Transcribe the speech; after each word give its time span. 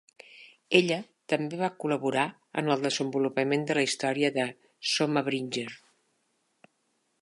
Ella 0.77 0.95
també 1.33 1.59
va 1.59 1.69
col·laborar 1.83 2.25
en 2.63 2.73
el 2.77 2.87
desenvolupament 2.87 3.69
de 3.71 3.79
la 3.81 3.87
història 3.91 4.35
de 4.41 4.49
"Soma 4.95 5.29
Bringer". 5.31 5.69